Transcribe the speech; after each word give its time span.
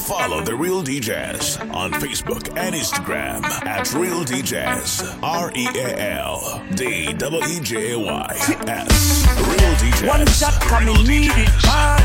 Follow 0.00 0.40
The 0.42 0.54
Real 0.54 0.82
DJs 0.82 1.74
on 1.74 1.92
Facebook 1.92 2.48
and 2.56 2.74
Instagram 2.74 3.44
at 3.66 3.92
Real 3.92 4.24
DJs. 4.24 5.22
R 5.22 5.52
E 5.54 5.68
A 5.74 6.18
L 6.18 6.62
D 6.74 7.12
W 7.12 7.44
E 7.46 7.60
J 7.60 7.92
A 7.92 7.98
Y 7.98 8.36
S. 8.66 9.26
Real 9.36 9.74
DJs. 9.76 10.08
One 10.08 10.26
shot 10.26 10.54
coming, 10.62 11.06
need 11.06 11.30
it 11.36 11.48
hard. 11.62 12.02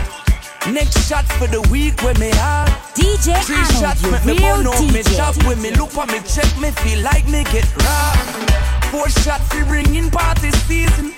Next 0.74 1.08
shot 1.08 1.26
for 1.26 1.48
the 1.48 1.62
week 1.72 2.02
when 2.04 2.20
me 2.20 2.32
hard. 2.34 2.70
DJ 2.96 3.42
Three 3.44 3.56
Arnold, 3.56 3.82
shots 3.82 4.04
make 4.12 4.26
me 4.26 4.40
burn 4.40 4.68
out 4.68 4.94
me 4.94 5.04
shop 5.04 5.36
when 5.46 5.62
me 5.62 5.72
look 5.72 5.92
for 5.92 6.06
me 6.08 6.20
check 6.28 6.52
me 6.60 6.72
feel 6.72 7.02
like 7.02 7.26
me 7.28 7.44
get 7.46 7.66
robbed. 7.78 8.86
Four 8.92 9.10
shots 9.10 9.48
for 9.54 9.64
bringing 9.66 10.12
party 10.12 10.52
season. 10.68 11.14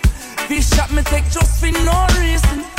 This 0.48 0.70
shot 0.76 0.92
me 0.92 1.02
take 1.04 1.26
just 1.32 1.60
for 1.60 1.72
no 1.72 2.08
reason. 2.20 2.77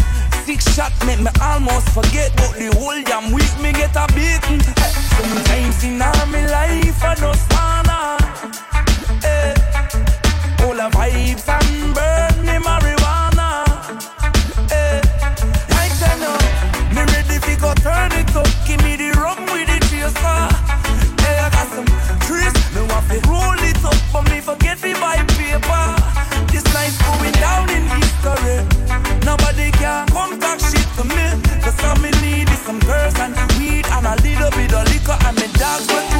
Big 0.48 0.62
shot 0.62 0.92
make 1.04 1.20
me 1.20 1.28
almost 1.42 1.90
forget 1.90 2.32
But 2.36 2.54
the 2.56 2.74
whole 2.78 3.02
damn 3.02 3.32
week 3.34 3.52
me 3.60 3.70
get 3.70 3.94
a 3.94 4.06
beaten. 4.14 4.60
Eh, 4.64 4.92
sometimes 5.20 5.84
in 5.84 6.00
all 6.00 6.26
my 6.32 6.46
life 6.46 7.04
I 7.04 7.14
don't 7.16 7.36
stand 7.36 7.88
up. 7.92 8.22
All 10.64 10.74
the 10.74 10.88
vibes 10.96 11.46
and 11.52 11.94
burn 11.94 12.46
me 12.46 12.58
marriage 12.64 12.87
I'm 35.20 35.36
in 35.38 35.52
dogs 35.52 35.86
will 35.88 36.17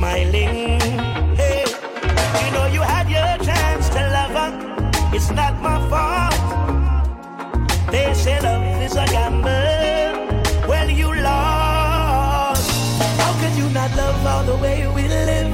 smiling. 0.00 0.80
Hey, 1.36 1.64
you 2.40 2.48
know 2.54 2.66
you 2.76 2.80
had 2.80 3.06
your 3.16 3.32
chance 3.46 3.84
to 3.90 4.00
love 4.16 4.34
her. 4.40 4.50
It's 5.16 5.30
not 5.30 5.52
my 5.66 5.76
fault. 5.90 6.40
They 7.92 8.14
say 8.14 8.40
love 8.40 8.64
is 8.86 8.96
a 8.96 9.04
gamble. 9.14 10.14
Well, 10.70 10.88
you 11.00 11.08
lost. 11.28 12.70
How 13.20 13.32
could 13.40 13.54
you 13.60 13.68
not 13.78 13.90
love 13.94 14.26
all 14.32 14.44
the 14.50 14.56
way 14.64 14.78
we 14.96 15.04
live? 15.06 15.50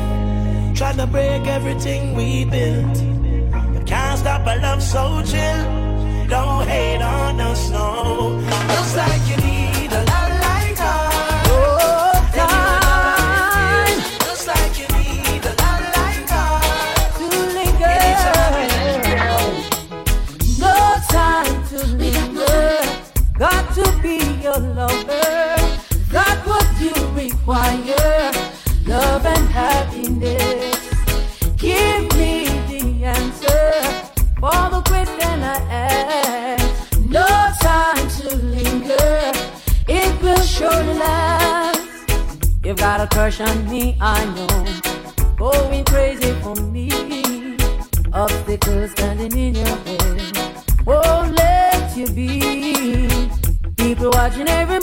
Trying 0.76 0.98
to 0.98 1.08
break 1.08 1.42
everything 1.58 2.14
we 2.14 2.44
built. 2.44 2.96
You 3.74 3.82
can't 3.84 4.18
stop 4.22 4.46
a 4.46 4.54
love 4.66 4.80
so 4.80 5.02
chill. 5.30 5.62
Don't 6.28 6.68
hate 6.68 7.02
on 7.02 7.40
us, 7.40 7.70
no. 7.70 7.86
Looks 8.70 8.94
like 8.96 9.22
you 9.30 9.36
need. 9.38 9.55
pushing 43.36 43.70
me, 43.70 43.96
I 44.00 44.24
know. 44.34 44.46
Oh, 45.40 45.52
Going 45.52 45.84
crazy 45.84 46.32
for 46.40 46.54
me. 46.56 46.90
Obstacles 48.12 48.92
standing 48.92 49.36
in 49.38 49.54
your 49.54 49.76
way. 49.84 50.32
Won't 50.86 51.34
let 51.34 51.96
you 51.96 52.06
be. 52.06 53.28
People 53.76 54.10
watching 54.10 54.48
every 54.48 54.75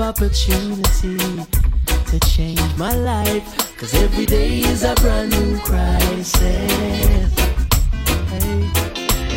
of 0.00 0.08
opportunity 0.08 1.16
to 2.06 2.20
change 2.20 2.60
my 2.76 2.94
life. 2.94 3.76
Cause 3.76 3.94
every 3.94 4.26
day 4.26 4.58
is 4.60 4.82
a 4.82 4.94
brand 4.96 5.30
new 5.30 5.58
crisis. 5.60 6.36
Hey, 8.30 8.70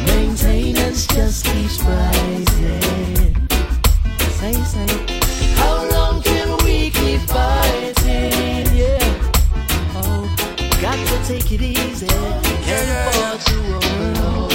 maintenance 0.06 1.08
just 1.08 1.46
keeps 1.46 1.82
rising. 1.84 3.48
Say, 4.40 4.54
say, 4.54 4.88
how 5.56 5.90
long 5.92 6.22
can 6.22 6.58
we 6.64 6.90
keep 6.90 7.22
fighting? 7.22 8.66
Yeah. 8.76 9.00
Oh, 9.96 10.24
got 10.82 10.98
to 11.08 11.18
take 11.28 11.52
it 11.52 11.62
easy. 11.62 12.08
Can't 12.08 12.90
afford 13.08 13.40
to 13.48 13.58
overload. 13.76 14.52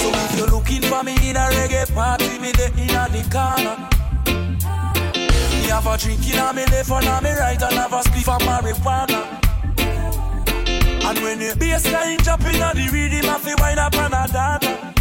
So 0.00 0.08
if 0.08 0.36
you're 0.36 0.48
looking 0.48 0.82
for 0.82 1.02
me 1.02 1.14
in 1.28 1.36
a 1.36 1.46
reggae 1.56 1.92
party, 1.94 2.38
me 2.38 2.52
there 2.52 2.72
in 2.76 2.90
a 2.90 3.08
the 3.08 3.22
corner. 3.30 3.79
Have 5.70 5.86
a 5.86 5.96
drink 5.96 6.28
in 6.28 6.56
me 6.56 6.64
left 6.66 6.90
and 6.90 7.06
a 7.06 7.22
me 7.22 7.30
right 7.30 7.62
and 7.62 7.74
have 7.74 7.92
a 7.92 8.00
spliff 8.00 8.28
of 8.28 8.42
marijuana. 8.42 9.20
And 11.08 11.18
when 11.20 11.38
the 11.38 11.54
bassline 11.56 12.22
jumping 12.24 12.60
on 12.60 12.76
the 12.76 12.88
rhythm, 12.92 13.30
I 13.30 13.38
feel 13.38 13.56
wind 13.58 13.78
up 13.78 13.94
on 13.94 14.12
a 14.12 14.26
data. 14.26 14.94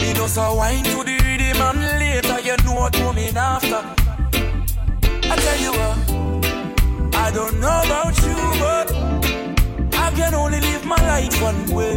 Me 0.00 0.12
just 0.14 0.36
a 0.36 0.54
wine 0.54 0.82
to 0.84 1.04
the 1.04 1.16
rhythm 1.24 1.62
and 1.62 1.80
later 2.00 2.40
you 2.40 2.56
know 2.64 2.74
what 2.74 2.92
coming 2.92 3.36
after. 3.36 3.82
I 5.30 5.36
tell 5.36 5.60
you 5.60 5.72
what, 5.72 7.14
I 7.14 7.30
don't 7.32 7.60
know 7.60 7.82
about 7.84 8.18
you, 8.20 8.36
but 8.58 8.92
I 9.94 10.10
can 10.16 10.34
only 10.34 10.60
live 10.60 10.84
my 10.84 10.96
life 10.96 11.40
one 11.40 11.66
way. 11.72 11.96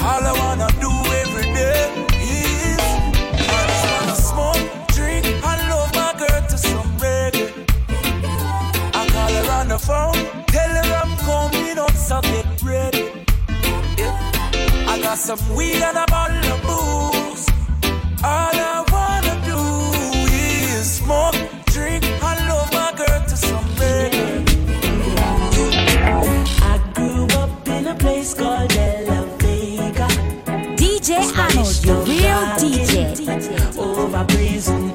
All 0.00 0.22
I 0.22 0.32
wanna 0.38 0.68
do 0.80 0.90
every 1.20 1.52
day 1.52 2.05
phone, 9.86 10.14
tell 10.48 10.68
her 10.68 10.94
I'm 11.02 11.16
coming 11.18 11.78
up, 11.78 11.92
so 11.92 12.20
get 12.20 12.46
ready. 12.62 13.06
Yeah. 13.96 14.88
I 14.92 14.98
got 15.00 15.16
some 15.16 15.38
weed 15.54 15.80
and 15.80 15.96
a 15.96 16.06
bottle 16.08 16.52
of 16.54 16.60
booze. 16.66 17.46
All 18.24 18.56
I 18.74 18.84
wanna 18.90 19.34
do 19.52 19.60
is 20.34 20.98
smoke, 20.98 21.36
drink, 21.66 22.04
and 22.04 22.48
love 22.48 22.72
my 22.72 22.92
girl 22.96 23.20
to 23.30 23.36
some. 23.36 23.64
I 26.72 26.80
grew 26.94 27.26
up 27.38 27.68
in 27.68 27.86
a 27.86 27.94
place 27.94 28.34
called 28.34 28.72
Vega. 28.72 30.08
DJ 30.80 31.10
Arnold, 31.38 31.76
the 31.86 31.94
real 32.10 32.42
DJ. 32.60 33.78
Over 33.78 34.24
prison, 34.24 34.85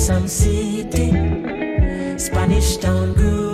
Ensom 0.00 0.26
City. 0.26 1.12
Spanish 2.16 2.78
town 2.78 3.12
groovy. 3.14 3.49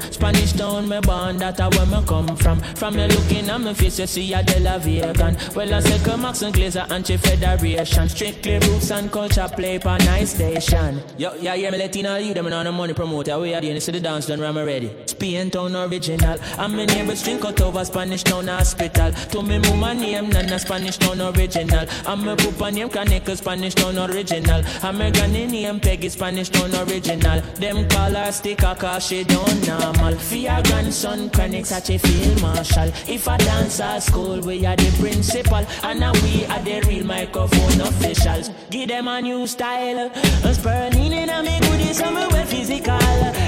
Spanish 0.00 0.52
town, 0.52 0.88
me 0.88 1.00
born, 1.00 1.38
that 1.38 1.60
a 1.60 1.68
where 1.76 1.86
me 1.86 2.06
come 2.06 2.36
from. 2.36 2.60
From 2.60 2.96
me 2.96 3.06
looking 3.06 3.48
at 3.48 3.60
me 3.60 3.74
face, 3.74 3.98
you 3.98 4.06
see 4.06 4.32
a 4.32 4.42
De 4.42 4.60
La 4.60 4.78
Vegan. 4.78 5.36
Well, 5.54 5.74
I 5.74 5.80
say, 5.80 5.98
come 6.04 6.22
Max 6.22 6.42
and 6.42 6.54
Glazer, 6.54 6.90
anti-federation. 6.90 8.08
Strictly 8.08 8.58
roots 8.58 8.90
and 8.90 9.10
culture 9.10 9.48
play 9.54 9.78
for 9.78 9.98
nice 9.98 10.34
station. 10.34 11.00
Yo, 11.16 11.34
yeah, 11.34 11.54
yeah, 11.54 11.70
me 11.70 11.78
letting 11.78 12.06
all 12.06 12.20
you 12.20 12.34
them 12.34 12.46
on 12.46 12.64
the 12.64 12.72
money 12.72 12.94
promoter. 12.94 13.38
We 13.38 13.54
are 13.54 13.60
the 13.60 13.80
see 13.80 13.92
the 13.92 14.00
dance 14.00 14.26
done, 14.26 14.42
I'm 14.42 14.56
ready. 14.56 14.94
Spain 15.06 15.50
town 15.50 15.74
original. 15.74 16.38
I'm 16.58 16.76
my 16.76 16.84
neighbors 16.84 17.22
drink 17.22 17.44
out 17.44 17.60
over 17.60 17.84
Spanish 17.84 18.22
town 18.22 18.46
hospital. 18.46 19.12
To 19.12 19.42
me, 19.42 19.58
mama 19.58 19.94
name, 19.94 20.30
nana 20.30 20.58
Spanish 20.58 20.96
town 20.96 21.20
original. 21.20 21.86
I'm 22.06 22.24
my 22.24 22.36
papa 22.36 22.70
name, 22.70 22.88
Kaneka 22.88 23.36
Spanish 23.36 23.74
town 23.74 23.98
original. 23.98 24.62
I'm 24.82 24.98
my 24.98 25.10
granny 25.10 25.46
name, 25.46 25.80
Peggy 25.80 26.08
Spanish 26.08 26.50
town 26.50 26.74
original. 26.74 27.40
Them 27.40 27.88
call 27.88 28.14
her 28.14 28.32
sticker 28.32 28.74
cause 28.78 29.06
she 29.06 29.24
don't 29.24 29.66
normal. 29.92 30.18
For 30.18 30.36
your 30.36 30.62
grandson, 30.62 31.30
chronic 31.30 31.66
such 31.66 31.90
a 31.90 31.98
field 31.98 32.40
marshal. 32.42 32.88
If 33.06 33.28
I 33.28 33.36
dance 33.38 33.80
at 33.80 34.00
school, 34.02 34.40
we 34.40 34.66
are 34.66 34.76
the 34.76 34.90
principal. 34.98 35.64
And 35.82 36.00
now 36.00 36.12
we 36.24 36.44
are 36.46 36.60
the 36.60 36.80
real 36.88 37.06
microphone 37.06 37.80
officials. 37.80 38.50
Give 38.70 38.88
them 38.88 39.08
a 39.08 39.20
new 39.20 39.46
style. 39.46 40.10
I'm 40.44 40.54
spurning 40.54 41.12
in 41.12 41.30
a 41.30 41.42
me 41.42 41.58
goodies, 41.60 42.00
well 42.00 42.46
physical. 42.46 42.98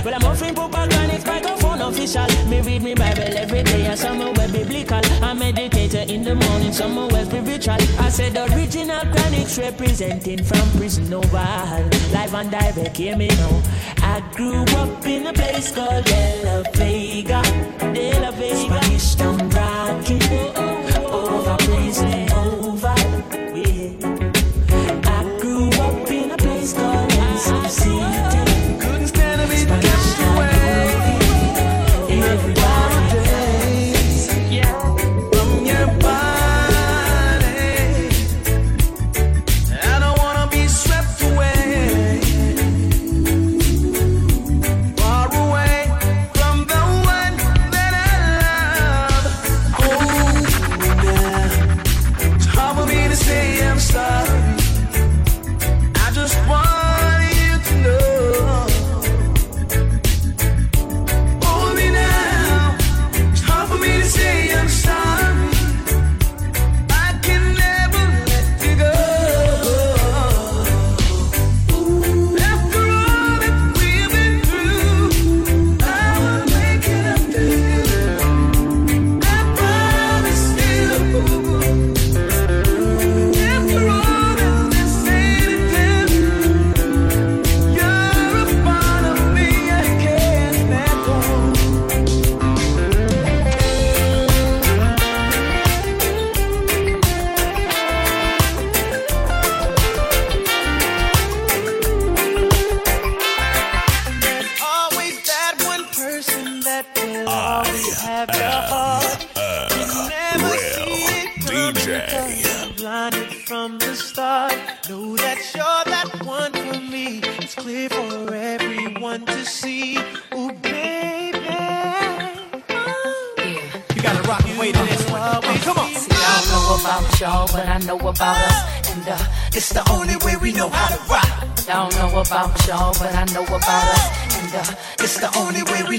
Well, 0.05 0.15
I'm 0.15 0.25
offering 0.25 0.55
Chronic 0.55 1.27
microphone 1.27 1.81
official. 1.83 2.27
Me 2.49 2.61
read 2.61 2.83
me 2.83 2.95
Bible 2.95 3.37
every 3.37 3.63
day, 3.63 3.87
and 3.87 3.99
some 3.99 4.19
well 4.19 4.53
biblical. 4.53 5.01
I 5.23 5.35
meditate 5.35 5.95
in 6.11 6.25
the 6.25 6.35
morning, 6.35 6.73
some 6.73 6.97
well 6.97 7.25
spiritual. 7.25 7.81
I 7.99 8.09
said 8.09 8.35
the 8.35 8.45
original 8.55 9.01
Chronics 9.13 9.59
representing 9.59 10.43
from 10.43 10.71
prison 10.79 11.13
oval. 11.13 11.91
Live 12.13 12.35
and 12.35 12.51
direct, 12.51 12.97
hear 12.97 13.17
me 13.17 13.29
now. 13.29 13.63
I 14.03 14.21
grew 14.35 14.63
up 14.81 15.07
in 15.07 15.27
a 15.27 15.33
place 15.33 15.73
called 15.73 16.07
Vega. 16.75 17.43
De 17.93 18.21
La 18.21 18.31
Vega. 18.31 18.57
Spanish 18.57 19.15
town 19.17 19.39
rocking. 19.51 20.23
Over 21.13 21.57
prison 21.59 22.10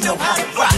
know 0.01 0.15
how 0.15 0.35
to 0.35 0.57
rock. 0.57 0.70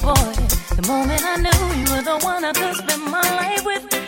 boy. 0.00 0.34
The 0.76 0.84
moment 0.86 1.22
I 1.24 1.36
knew 1.36 1.60
you 1.80 1.86
were 1.94 2.02
the 2.02 2.18
one 2.24 2.44
I 2.44 2.52
could 2.52 2.76
spend 2.76 3.04
my 3.04 3.20
life 3.20 3.64
with. 3.64 4.03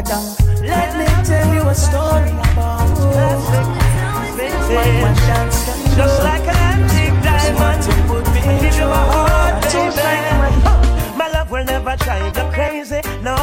Let 0.00 0.96
me 0.96 1.04
tell 1.24 1.52
you 1.52 1.60
a 1.60 1.74
story 1.74 2.30
about. 2.30 2.88
Just 5.94 6.22
like 6.22 6.46
an 6.48 6.56
antique 6.72 7.22
diamond, 7.22 7.84
give 8.62 8.76
you 8.76 8.86
my 8.86 9.04
heart, 9.12 9.62
baby. 9.62 11.16
My 11.18 11.28
love 11.28 11.50
will 11.50 11.64
never 11.64 11.96
drive 11.96 12.34
you 12.34 12.50
crazy, 12.50 13.02
no. 13.22 13.36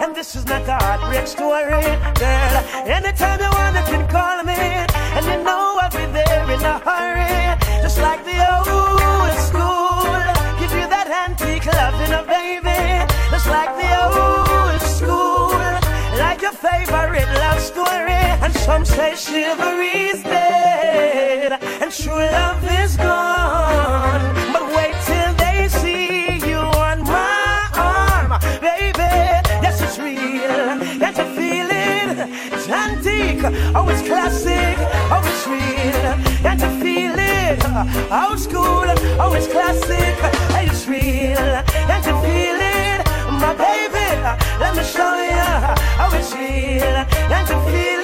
And 0.00 0.16
this 0.16 0.34
is 0.34 0.46
not 0.46 0.66
a 0.66 0.76
heartbreak 0.82 1.26
story, 1.26 1.82
girl. 2.14 2.64
Anytime 2.86 3.40
you 3.40 3.50
want. 3.50 3.67
Some 18.68 18.84
say 18.84 19.14
chivalry's 19.16 20.22
dead 20.24 21.52
and 21.80 21.90
true 21.90 22.12
love 22.12 22.62
is 22.82 22.98
gone. 22.98 24.20
But 24.52 24.66
wait 24.76 24.94
till 25.06 25.32
they 25.36 25.68
see 25.68 26.36
you 26.46 26.58
on 26.58 27.02
my 27.04 27.66
arm, 27.74 28.38
baby. 28.60 29.08
Yes, 29.64 29.80
it's 29.80 29.98
real. 29.98 30.98
That's 30.98 31.18
a 31.18 31.24
feeling. 31.34 32.28
It's 32.52 32.68
antique. 32.68 33.40
Oh, 33.74 33.88
it's 33.88 34.02
classic. 34.06 34.76
Oh, 35.14 35.22
it's 35.24 35.46
real. 35.48 36.42
That's 36.42 36.62
feel 36.82 37.14
it? 37.16 37.64
Old 38.12 38.38
school. 38.38 38.84
Oh, 39.18 39.32
it's 39.34 39.48
classic. 39.48 40.14
Hey, 40.52 40.66
it's 40.66 40.86
real. 40.86 41.46
That's 41.88 42.06
feel 42.06 42.60
it, 42.60 43.00
My 43.32 43.54
baby, 43.56 44.08
let 44.60 44.76
me 44.76 44.84
show 44.84 45.14
you 45.24 45.40
oh, 45.40 45.74
how 45.96 46.10
it's 46.12 46.34
real. 46.34 46.92
That's 47.30 47.50
feel 47.50 47.94
it? 47.94 47.97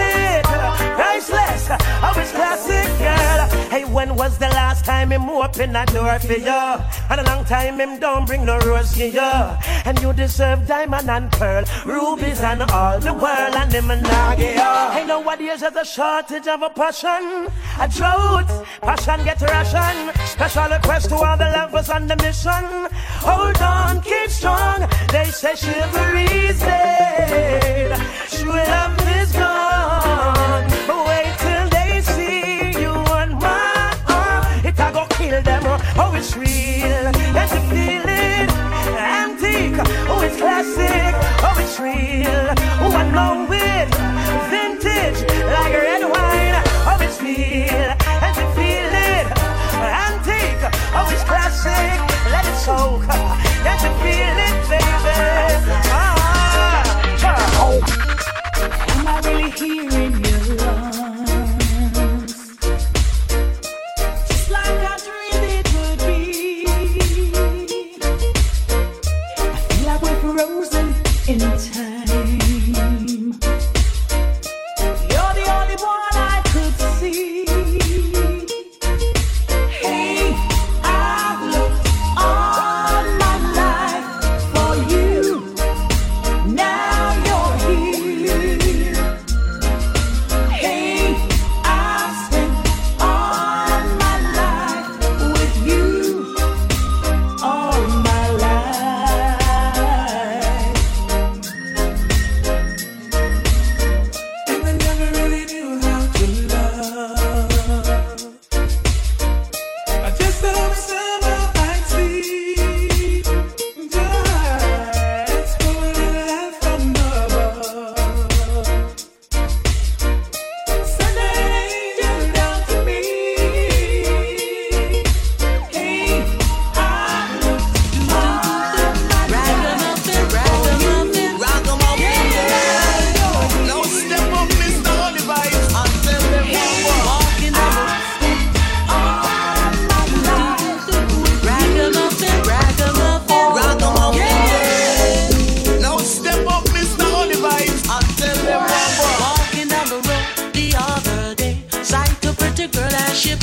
it's 2.17 2.33
classic 2.33 2.89
girl. 2.99 3.49
Hey, 3.71 3.85
when 3.85 4.17
was 4.17 4.39
the 4.39 4.49
last 4.49 4.85
time 4.85 5.11
him 5.13 5.29
open 5.29 5.75
a 5.77 5.87
door 5.87 6.19
for 6.19 6.35
you? 6.35 6.63
And 7.11 7.21
a 7.21 7.25
long 7.25 7.45
time 7.45 7.79
him 7.79 7.99
don't 7.99 8.27
bring 8.27 8.45
no 8.45 8.59
rose 8.61 8.93
to 8.95 9.09
you. 9.09 9.33
And 9.85 10.01
you 10.01 10.13
deserve 10.13 10.67
diamond 10.67 11.09
and 11.09 11.31
pearl, 11.33 11.65
rubies 11.85 12.41
and 12.41 12.63
all 12.71 12.99
the 13.01 13.13
world. 13.13 13.55
And 13.55 13.73
him 13.73 13.91
and 13.91 14.07
I 14.07 14.37
get 14.37 14.57
you. 14.57 14.93
Hey, 14.99 15.07
nobody 15.07 15.47
is 15.47 15.63
at 15.63 15.77
a 15.81 15.85
shortage 15.85 16.47
of 16.47 16.63
a 16.63 16.71
passion, 16.71 17.49
a 17.81 17.89
drought. 17.89 18.49
Passion 18.81 19.25
get 19.25 19.41
ration. 19.43 20.13
Special 20.27 20.69
request 20.69 21.09
to 21.11 21.17
all 21.17 21.37
the 21.37 21.51
lovers 21.51 21.91
on 21.91 22.07
the 22.07 22.17
mission. 22.17 22.65
Hold 23.27 23.61
on, 23.63 24.01
keep 24.03 24.31
strong. 24.31 24.89
They 25.11 25.27
say 25.27 25.55
chivalry's 25.55 26.61
dead. 26.61 27.74
sweet. 36.25 36.84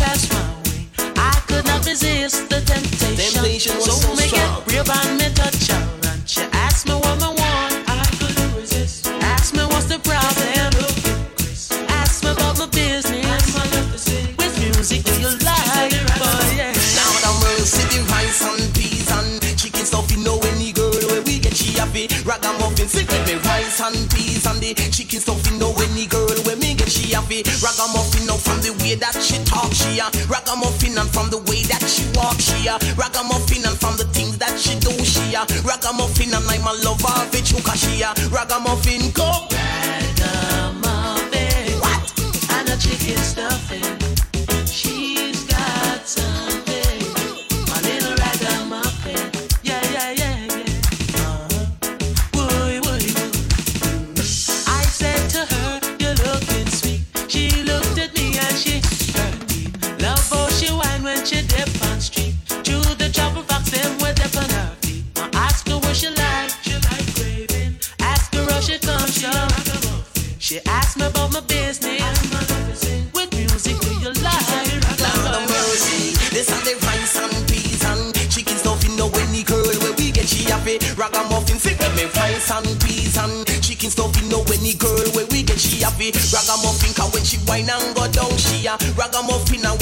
past 0.02 0.31
Rock 32.72 33.18
'em 33.18 33.31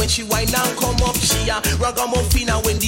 she 0.09 0.23
whine 0.23 0.53
and 0.53 0.77
come 0.77 0.95
up. 1.05 1.15
She 1.17 1.47
a 1.49 1.61
ragamuffin 1.77 2.49
and 2.49 2.65
when 2.65 2.78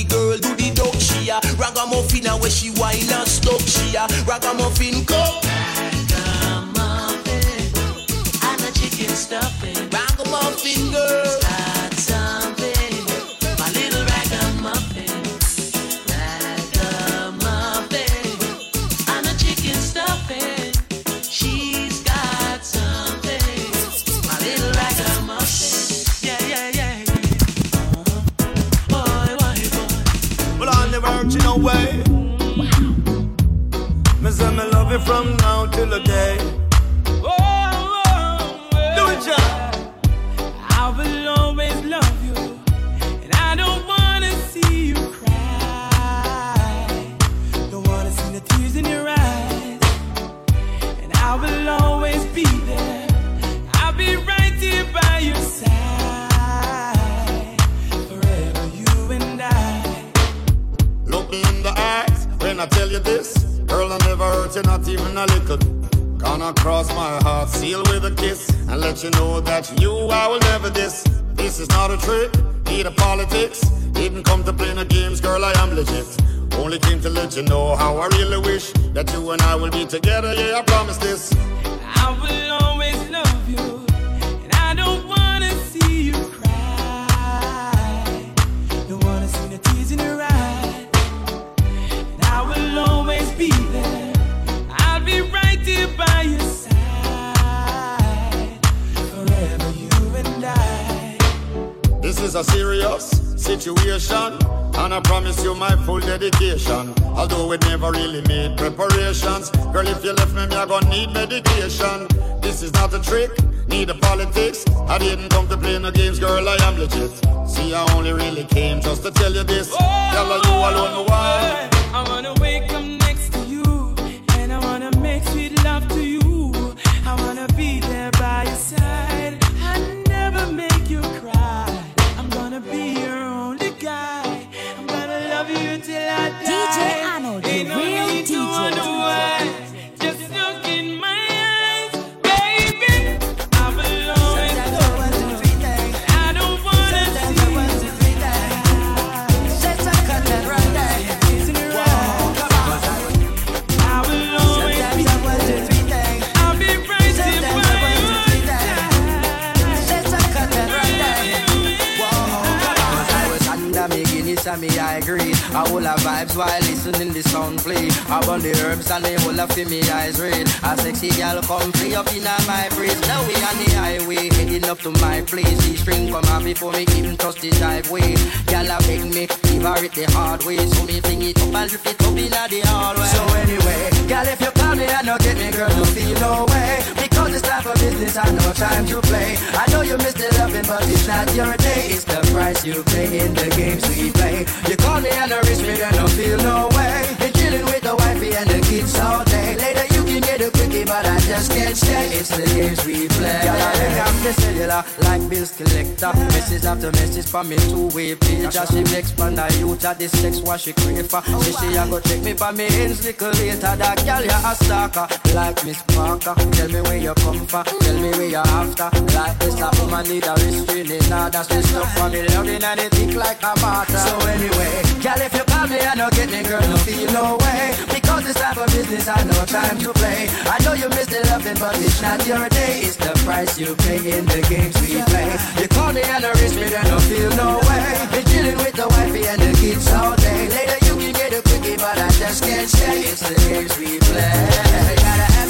like 205.04 205.24
bills 205.30 205.52
collector. 205.58 206.12
Message 206.32 206.66
after 206.66 206.92
message 206.92 207.28
for 207.28 207.44
me 207.44 207.58
two-way 207.58 208.16
page. 208.16 208.52
Just 208.52 208.74
she 208.74 208.84
vex 208.84 209.12
from 209.12 209.36
the 209.36 209.46
youth, 209.60 209.82
that 209.82 210.00
this 210.00 210.12
sex 210.12 210.40
what 210.42 210.60
she 210.60 210.74
crave 210.74 211.08
for. 211.08 211.22
She 211.44 211.52
she 211.52 211.76
a 211.76 211.86
go 211.88 212.00
check 212.00 212.22
me 212.24 212.34
for 212.34 212.52
me 212.52 212.66
ends 212.68 213.04
little 213.04 213.32
later. 213.32 213.76
That 213.76 213.98
girl 214.06 214.24
ya 214.24 214.40
a 214.52 214.56
stalker, 214.56 215.08
like 215.36 215.64
Miss 215.66 215.82
Parker. 215.94 216.36
Tell 216.56 216.70
me 216.70 216.82
where 216.82 216.98
you 216.98 217.14
come 217.16 217.46
from, 217.48 217.66
tell 217.66 218.00
me 218.00 218.10
where 218.12 218.30
you 218.30 218.38
after. 218.38 218.90
Like 219.16 219.38
this 219.40 219.60
a 219.60 219.70
woman 219.80 220.06
need 220.08 220.26
a 220.26 220.34
restraining 220.34 221.14
order. 221.14 221.44
She 221.44 221.62
stuff 221.62 221.90
for 221.98 222.10
me 222.10 222.22
loving 222.30 222.64
and 222.64 222.80
it 222.80 222.92
thick 222.92 223.16
like 223.16 223.42
a 223.44 223.54
martyr. 223.60 223.98
So 223.98 224.18
anyway, 224.28 224.84
girl 225.04 225.22
if 225.22 225.34
you 225.34 225.44
call 225.44 225.68
me, 225.68 225.80
I 225.80 225.96
don't 225.96 226.14
get 226.14 226.32
me, 226.32 226.44
girl, 226.44 226.62
no 226.62 226.78
feel 226.78 227.12
no 227.12 227.38
way. 227.38 227.91
Cause 228.12 228.28
it's 228.28 228.42
time 228.42 228.56
for 228.56 228.66
business, 228.66 229.08
I 229.08 229.24
know 229.24 229.46
time 229.46 229.78
to 229.80 229.94
play. 229.94 230.28
I 230.44 230.60
know 230.66 230.74
you 230.74 230.90
miss 230.90 231.08
the 231.08 231.24
loving, 231.32 231.56
but 231.56 231.80
it's 231.80 232.02
not 232.02 232.20
your 232.28 232.50
day. 232.50 232.82
It's 232.84 232.98
the 232.98 233.14
price 233.24 233.58
you 233.58 233.74
pay 233.88 234.04
in 234.04 234.26
the 234.26 234.42
games 234.52 234.76
we 234.84 235.00
play. 235.08 235.32
You 235.56 235.68
call 235.70 235.94
me 235.94 236.02
and 236.04 236.26
I 236.26 236.32
reach 236.44 236.56
me, 236.60 236.68
then 236.68 236.86
I 236.92 237.00
feel 237.08 237.32
no 237.40 237.56
way. 237.64 237.88
Been 238.12 238.26
dealing 238.28 238.58
with 238.60 238.76
the 238.76 238.88
wifey 238.92 239.24
and 239.32 239.40
the 239.42 239.52
kids 239.56 239.88
all 239.94 240.14
day. 240.18 240.50
Later 240.52 240.80
you 240.88 240.94
can 241.00 241.14
get 241.16 241.40
a 241.40 241.42
quickie, 241.42 241.78
but 241.78 241.98
I 241.98 242.10
just 242.20 242.44
can't 242.44 242.68
stay. 242.68 243.00
It's 243.00 243.24
the 243.24 243.36
games 243.48 243.80
we 243.80 243.98
play. 244.04 244.60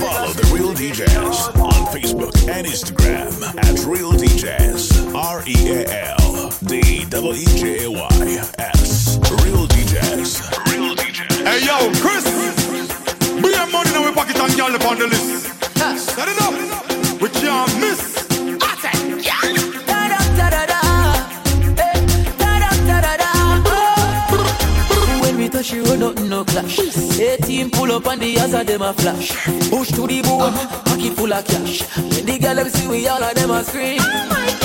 Follow 0.06 0.32
the 0.38 0.46
Real 0.54 0.74
DJs 0.78 1.58
on 1.58 1.82
Facebook 1.90 2.38
and 2.46 2.68
Instagram 2.68 3.42
at 3.58 3.76
Real 3.90 4.14
DJs. 4.14 5.16
R 5.18 5.42
E 5.48 5.58
A 5.66 6.14
L 6.22 6.54
D 6.70 7.06
W 7.10 7.46
J 7.58 7.88
Y 7.88 8.38
S. 8.60 9.18
Real 9.42 9.66
DJs. 9.66 10.71
Hey 11.44 11.66
yo, 11.66 11.92
Chris, 12.02 12.26
we 13.44 13.54
have 13.54 13.72
money 13.72 13.92
now. 13.92 14.06
We 14.06 14.12
pocket 14.14 14.40
and 14.40 14.56
girl 14.56 14.76
up 14.76 14.86
on 14.86 15.00
the 15.00 15.08
list. 15.08 15.48
Huh. 15.76 15.98
Set 15.98 16.28
it 16.28 16.40
up, 16.42 16.54
we 17.22 17.30
can't 17.30 17.80
miss. 17.80 18.12
She 25.64 25.80
roll 25.80 25.96
nothing 25.96 26.28
no 26.28 26.44
clash. 26.44 26.80
18 26.80 27.70
pull 27.70 27.92
up 27.92 28.08
and 28.08 28.20
the 28.20 28.40
eyes 28.40 28.54
of 28.56 28.66
them 28.66 28.82
a 28.82 28.94
flash. 28.94 29.30
Push 29.70 29.92
to 29.92 30.08
the 30.08 30.22
boom, 30.24 30.42
uh-huh. 30.42 30.84
pocket 30.84 31.14
full 31.16 31.32
of 31.32 31.46
cash. 31.46 31.84
When 31.98 32.26
the 32.26 32.40
girl 32.40 32.66
see 32.66 32.88
we 32.88 33.08
all 33.08 33.24
of 33.24 33.36
them 33.36 33.52
a 33.52 33.64
scream. 33.64 34.00
Oh 34.02 34.30
my. 34.32 34.61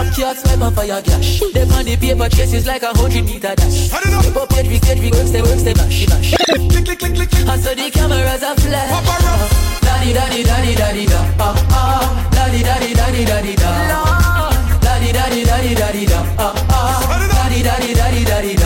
Black 0.00 0.16
cat 0.16 0.62
on 0.62 0.72
fire 0.72 1.02
gash. 1.02 1.40
Them 1.52 1.70
on 1.72 1.84
the 1.84 1.94
paper 1.94 2.28
chases 2.30 2.66
like 2.66 2.82
a 2.82 2.96
hundred 2.96 3.24
meter 3.26 3.54
dash. 3.54 3.90
Keep 4.24 4.36
up 4.36 4.50
head, 4.52 4.66
we 4.66 4.80
get, 4.80 4.98
we 4.98 5.10
works, 5.10 5.28
stay, 5.28 5.42
works, 5.42 5.60
stay, 5.60 5.74
bash, 5.74 6.06
bash. 6.06 6.34
click, 6.72 6.84
click, 6.86 6.98
click, 6.98 7.14
click. 7.14 7.34
I 7.46 7.58
saw 7.58 7.74
the 7.74 7.90
cameras 7.90 8.42
are 8.42 8.56
flash. 8.56 8.88
Paparazzi. 8.88 9.80
Daddy, 9.82 10.12
daddy, 10.14 10.42
daddy, 10.42 10.74
daddy, 10.74 11.06
da. 11.06 11.20
Ah, 11.38 11.68
ah. 11.70 12.28
Daddy, 12.32 12.62
daddy, 12.62 12.94
daddy, 12.94 13.24
daddy, 13.26 13.56
da. 13.56 14.80
Daddy, 14.80 15.12
daddy, 15.12 15.44
daddy, 15.44 15.74
daddy, 15.74 16.06
da. 16.06 16.24
Ah, 16.38 16.54
ah. 16.70 17.28
Daddy, 17.28 17.62
daddy, 17.62 17.92
daddy, 17.92 18.24
daddy, 18.24 18.54
da. 18.56 18.59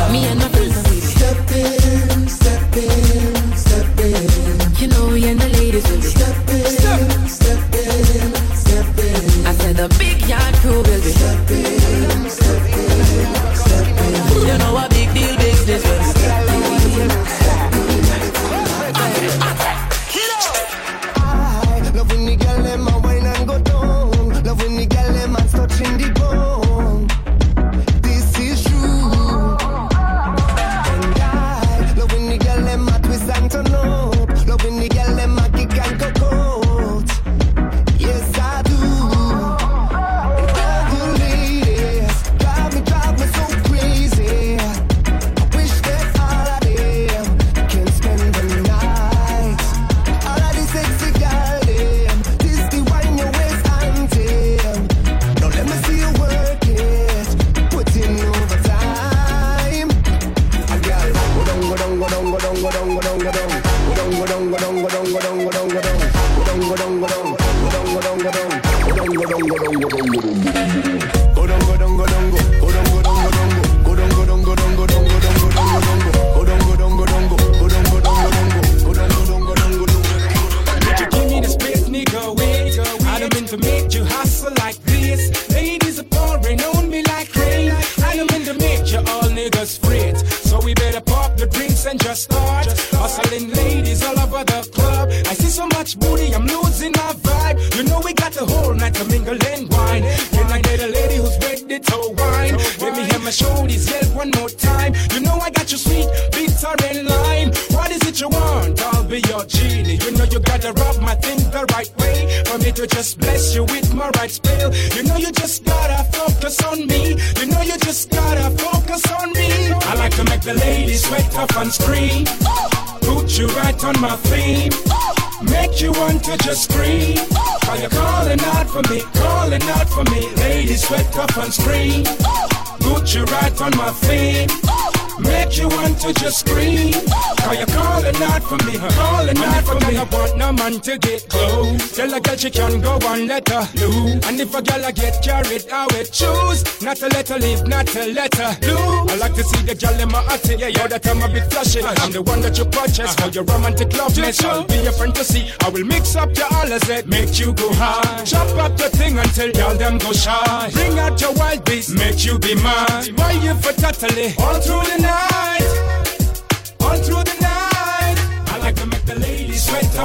Man 140.65 140.81
to 140.81 140.99
get 140.99 141.29
close. 141.29 141.93
Tell 141.97 142.13
a 142.15 142.21
girl 142.21 142.37
she 142.37 142.51
can 142.51 142.81
go 142.81 142.99
and 143.03 143.29
let 143.29 143.49
her 143.49 143.69
loose. 143.81 144.27
And 144.27 144.41
if 144.41 144.55
a 144.55 144.63
girl 144.63 144.85
I 144.85 144.93
get 144.93 145.23
carried, 145.23 145.65
I 145.71 145.87
will 145.93 146.05
choose. 146.05 146.61
Not 146.83 146.97
to 146.99 147.09
let 147.09 147.29
her 147.29 147.39
live, 147.39 147.67
not 147.69 147.87
to 147.89 148.07
let 148.13 148.35
her 148.37 148.53
lose. 148.63 149.13
I 149.13 149.17
like 149.17 149.35
to 149.35 149.45
see 149.45 149.63
the 149.63 149.75
girl 149.75 149.99
in 150.01 150.09
my 150.11 150.25
attic. 150.33 150.61
Yeah, 150.61 150.69
yeah, 150.69 150.87
that 150.87 151.07
I'm 151.07 151.23
a 151.23 151.29
bit 151.29 151.53
flashy. 151.53 151.81
I'm 151.83 152.13
the 152.13 152.23
one 152.23 152.41
that 152.41 152.57
you 152.59 152.65
purchase 152.65 153.15
for 153.15 153.29
your 153.29 153.45
romantic 153.45 153.93
loveness. 153.97 154.43
I'll 154.45 154.65
be 154.65 154.77
your 154.77 154.93
fantasy. 154.93 155.53
I 155.61 155.69
will 155.69 155.85
mix 155.85 156.17
up 156.17 156.35
your 156.37 156.49
Alizé, 156.61 157.07
make 157.07 157.39
you 157.39 157.53
go 157.53 157.69
high. 157.75 158.25
Chop 158.25 158.49
up 158.57 158.77
the 158.77 158.89
thing 158.97 159.19
until 159.19 159.51
y'all 159.51 159.77
them 159.77 159.99
go 159.99 160.13
shy. 160.13 160.71
Bring 160.73 160.99
out 160.99 161.21
your 161.21 161.35
wild 161.35 161.65
beast, 161.65 161.95
make 161.95 162.25
you 162.25 162.39
be 162.39 162.55
mine. 162.55 163.13
Why 163.17 163.33
you 163.45 163.55
for 163.61 163.73
totally 163.73 164.33
all 164.39 164.59
through 164.61 164.85
the 164.91 164.99
night, 165.03 165.44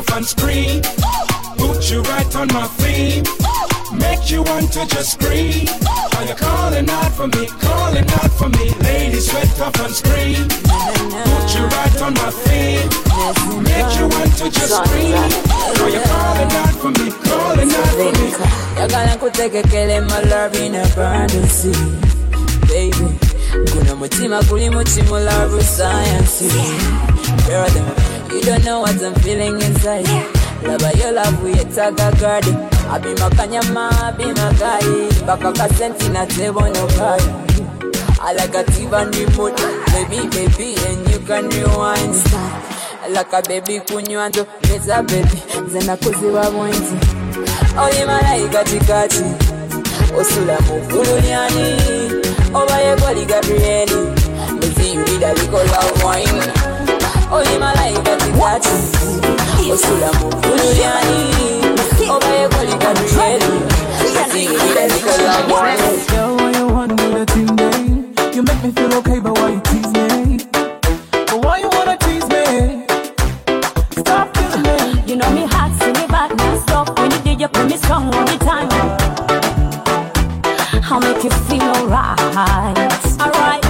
off 0.09 0.17
and 0.17 0.25
scream. 0.25 0.81
Put 1.57 1.89
you 1.89 2.01
right 2.01 2.35
on 2.35 2.47
my 2.49 2.67
theme. 2.79 3.23
Make 3.97 4.29
you 4.29 4.43
want 4.43 4.71
to 4.73 4.85
just 4.85 5.13
scream. 5.13 5.67
Are 6.17 6.25
you 6.25 6.35
calling 6.35 6.89
out 6.89 7.11
for 7.13 7.27
me? 7.27 7.47
Calling 7.59 8.07
out 8.09 8.31
for 8.31 8.49
me. 8.49 8.71
Ladies 8.81 9.29
sweat 9.29 9.59
up 9.61 9.77
and 9.79 9.93
scream. 9.93 10.47
Put 10.47 11.47
you 11.55 11.65
right 11.65 12.01
on 12.01 12.13
my 12.13 12.31
theme. 12.45 12.89
Make 13.63 13.91
you 13.97 14.07
want 14.07 14.31
to 14.37 14.49
just 14.49 14.73
scream. 14.83 15.15
Are 15.15 15.89
you 15.89 16.01
calling 16.01 16.51
out 16.61 16.75
for 16.81 16.91
me? 16.91 17.11
Calling 17.23 17.71
out 17.71 17.93
for 17.97 18.11
me. 18.19 18.29
Yagala 18.79 19.15
nkutegekere 19.15 20.01
my 20.01 20.21
love 20.21 20.55
in 20.55 20.75
a 20.75 20.87
burn 20.95 21.27
to 21.27 21.47
see 21.49 21.73
Baby 22.67 23.11
Guno 23.73 23.95
mutima 23.95 24.41
guli 24.43 24.69
mu 24.69 24.83
kimulavu 24.83 25.61
science 25.63 26.47
Brother 27.45 28.08
You 28.31 28.41
don't 28.41 28.63
know 28.65 28.79
what 28.81 29.01
I'm 29.01 29.13
feeling 29.15 29.55
inside. 29.61 30.05
Laba 30.63 30.91
your 30.99 31.11
love 31.13 31.33
yetaga 31.55 32.11
gardi 32.19 32.51
Abima 32.91 33.29
kanyama 33.29 33.89
abima 34.07 34.51
gai 34.59 35.25
Baka 35.25 35.51
kasenti 35.53 36.09
na 36.11 36.25
tebo 36.25 36.61
no 36.73 36.87
kai 36.97 37.19
I 38.21 38.33
like 38.33 38.53
a 38.53 38.63
Tivan 38.65 39.09
remote 39.15 39.55
Baby 39.93 40.27
baby 40.27 40.75
and 40.87 41.09
you 41.09 41.19
can 41.19 41.47
rewind. 41.49 42.15
Like 43.09 43.31
a 43.33 43.41
baby 43.47 43.79
kunywanto 43.79 44.45
Beza 44.63 45.01
baby. 45.03 45.39
Zena 45.71 45.95
kuziba 45.97 46.51
bwenzi 46.51 46.95
Oli 47.77 48.05
malayika 48.05 48.63
tikati 48.63 49.23
Osula 50.19 50.57
mu 50.67 50.79
ggulu 50.87 51.19
lyani 51.21 51.75
Oba 52.53 52.77
yegoli 52.81 53.25
Gabrieli 53.25 54.07
Eziyulira 54.61 55.33
likola 55.33 55.79
wine 56.05 56.68
Oli 57.31 57.59
malayika 57.59 58.15
tikati 58.15 58.69
Osula 59.73 60.09
mu 60.19 60.29
ggulu 60.29 60.73
lyani 60.73 61.19
Oba 62.09 62.27
yegoli 62.27 62.73
Gabrieli 62.81 63.61
Eziyulira 64.25 64.87
likola 64.87 65.33
wine 65.47 66.05
Girl, 66.07 66.35
why 66.37 66.51
you 66.57 66.67
wanna 66.67 66.95
do 66.95 67.09
that 67.13 67.29
thing, 67.29 67.55
babe? 67.55 68.35
You 68.35 68.43
make 68.43 68.63
me 68.63 68.71
feel 68.71 68.93
okay, 68.95 69.19
but 69.19 69.37
why 69.37 69.49
you 69.51 69.61
tease 69.61 69.93
me? 69.93 70.39
But 71.11 71.45
why 71.45 71.57
you 71.59 71.69
wanna 71.69 71.97
tease 71.97 72.27
me? 72.29 72.85
Stop 74.01 74.33
killing 74.33 74.63
me. 74.63 75.03
You 75.05 75.15
know 75.17 75.29
me 75.31 75.45
hot, 75.45 75.71
see 75.79 75.91
me 75.91 76.07
bad, 76.07 76.35
now 76.35 76.57
stop. 76.59 76.97
When 76.97 77.11
you 77.11 77.19
did, 77.19 77.41
you 77.41 77.47
put 77.47 77.67
me 77.67 77.77
strong 77.77 78.05
all 78.13 78.25
the 78.25 78.37
time. 78.43 78.69
I'll 80.91 80.99
make 80.99 81.23
you 81.23 81.29
feel 81.29 81.61
alright. 81.61 82.19
Alright 83.21 83.68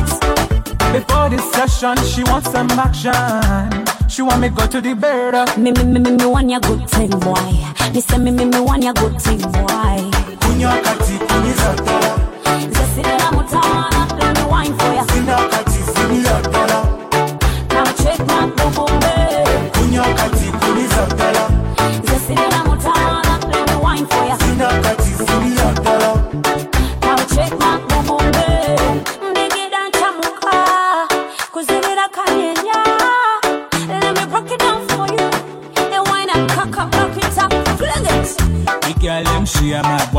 Before 0.91 1.29
this 1.29 1.51
session, 1.51 1.95
she 2.03 2.23
wants 2.23 2.51
some 2.51 2.69
action. 2.71 3.85
She 4.09 4.21
want 4.21 4.41
me 4.41 4.49
go 4.49 4.65
to 4.67 4.81
the 4.81 4.93
bed. 4.95 5.57
Me, 5.57 5.71
me, 5.71 5.83
me, 5.83 5.99
me, 5.99 6.11
me 6.11 6.25
want 6.25 6.49
ya 6.49 6.59
good 6.59 6.89
thing, 6.89 7.09
boy 7.11 7.33
Me 7.93 8.01
say 8.01 8.17
me, 8.17 8.31
me, 8.31 8.45
me 8.45 8.59
want 8.59 8.83
ya 8.83 8.91
good 8.93 9.21
thing, 9.21 9.37
boy 9.39 10.01
Kunywa 10.41 10.75
kati. 10.81 11.19
Zasirira 12.73 13.31
mutana, 13.31 14.07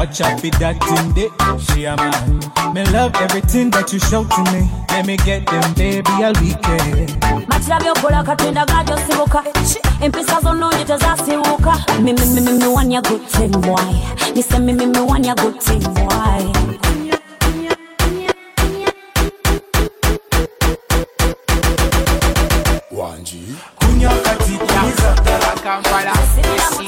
watch 0.00 0.20
out 0.22 0.40
for 0.40 0.48
that 0.60 0.76
thing 0.88 1.12
day. 1.12 1.28
She 1.60 1.84
a 1.84 1.94
mad. 1.94 2.74
Me 2.74 2.84
love 2.96 3.12
everything 3.16 3.68
that 3.70 3.92
you 3.92 3.98
show 4.00 4.24
to 4.24 4.40
me. 4.52 4.64
Let 4.88 5.04
me 5.06 5.16
get 5.28 5.44
them, 5.46 5.74
baby, 5.74 6.08
all 6.24 6.32
weekend. 6.40 7.20
matira 7.48 7.78
byokola 7.80 8.22
katonda 8.22 8.64
gajosibuka 8.66 9.44
empisa 10.00 10.40
zonnungi 10.40 10.84
tezasibuka 10.84 11.84
mimimimiwanya 12.02 13.02
gutimwai 13.02 14.02
nise 14.34 14.58
mimimiwanya 14.58 15.34
gutimwai 15.34 16.52
Wanji. 22.90 23.42
Kunywa 23.76 24.14
kati 24.14 24.52
kunizatara. 24.52 25.46
Kampala, 25.62 26.14
see 26.14 26.40
you 26.40 26.79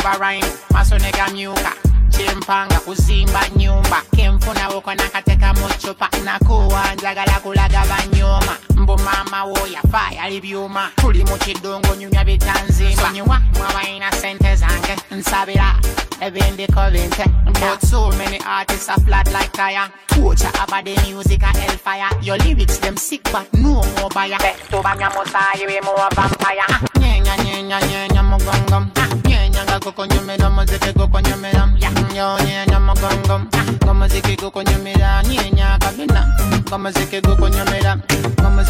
Nkuba 0.00 0.16
rhyme, 0.16 0.46
masonega 0.70 1.28
myuka 1.28 1.72
kyempanga 2.10 2.80
kuzimba 2.80 3.40
nyumba. 3.56 4.02
Kenfuna 4.16 4.68
woko 4.68 4.94
nakateka 4.94 5.52
mu 5.54 5.68
cupa 5.76 6.08
nakuwa 6.24 6.94
njagala 6.94 7.40
kulaga 7.42 7.84
banyuma 7.84 8.56
mbu 8.80 8.98
maama 8.98 9.44
wo 9.44 9.66
yafa 9.66 10.10
yali 10.16 10.40
byuma 10.40 10.90
tuli 10.96 11.24
mu 11.24 11.36
kidongo 11.38 11.94
nyumya 11.94 12.24
bitanzimba 12.24 13.10
nyiwa 13.12 13.40
mwabalina 13.58 14.12
sente 14.12 14.56
zange. 14.56 14.96
Nsabira 15.10 15.74
ebindiko 16.20 16.90
binte. 16.92 17.24
But 17.60 17.82
so 17.86 18.10
many 18.12 18.40
artists 18.46 18.88
are 18.88 19.00
flat 19.00 19.30
like 19.32 19.52
tire. 19.52 19.88
Torture 20.08 20.48
about 20.62 20.84
the 20.84 20.94
music 21.12 21.42
a 21.42 21.46
hellfire. 21.46 22.08
Your 22.22 22.36
lyrics 22.38 22.78
them 22.78 22.96
sick 22.96 23.22
but 23.32 23.52
no 23.54 23.82
more 24.00 24.08
buyer. 24.14 24.38
Tubanya 24.70 25.10
musayi 25.10 25.66
we 25.66 25.80
more 25.80 26.08
vampire. 26.14 26.64
Ah, 26.68 26.80
Nyenya 26.98 27.36
nyenya 27.44 27.80
nyenya 27.80 28.22
mugongom 28.22 28.90
Ah, 28.96 29.08
Nyenya 29.28 29.64
nga 29.64 29.80
koko 29.80 30.06
nyumira 30.06 30.50
muziki 30.50 30.92
koko 30.92 31.20
nyumira 31.20 31.68
Yo 32.14 32.38
nyenya 32.46 32.80
mugongom 32.80 33.48
Ah, 33.52 33.64
Ngo 33.84 33.94
muziki 33.94 34.36
koko 34.36 34.62
nyumira 34.62 35.22
Nyenya 35.22 35.78
kabina. 35.80 36.26
Ngo 36.68 36.78
muziki 36.78 37.20
koko 37.20 37.48
nyumira 37.48 37.96
Ngo 38.40 38.50
muziki 38.50 38.69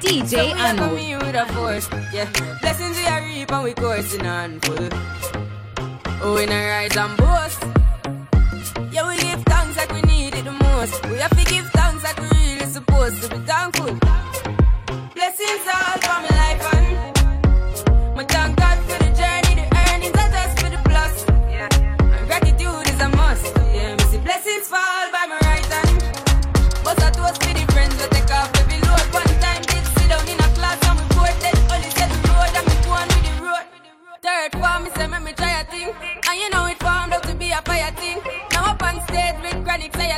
DJ 0.00 0.28
So 0.28 0.38
are 0.56 0.74
coming 0.74 1.18
with 1.18 1.34
a 1.34 1.46
force, 1.52 1.88
yeah. 2.12 2.28
Blessings 2.60 2.96
we 2.96 3.06
are 3.06 3.22
reap 3.22 3.52
and 3.52 3.64
we 3.64 3.74
coursing 3.74 4.26
on 4.26 4.60
full. 4.60 4.88
Oh, 6.22 6.34
we 6.34 6.46
not 6.46 6.56
rise 6.56 6.96
and 6.96 7.16
boast. 7.16 7.62
Yeah, 8.92 9.06
we 9.08 9.16
give 9.18 9.42
thanks 9.44 9.76
like 9.76 9.92
we 9.92 10.02
need 10.02 10.34
it 10.34 10.44
the 10.44 10.52
most. 10.52 11.04
We 11.06 11.18
have 11.18 11.36
to 11.36 11.44
give 11.44 11.68
thanks 11.70 12.02
like 12.04 12.18
we 12.20 12.28
really 12.28 12.66
supposed 12.66 13.22
to 13.22 13.28
be 13.28 13.38
thankful. 13.44 13.98
Blessings 15.14 15.66
all 15.74 15.89